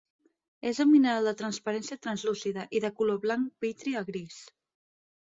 [0.71, 4.45] És un mineral de transparència translúcida, i de color blanc vitri a gris.